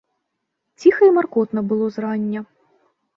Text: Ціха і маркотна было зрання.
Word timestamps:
Ціха 0.83 1.09
і 1.09 1.13
маркотна 1.17 1.63
было 1.73 1.85
зрання. 1.99 2.43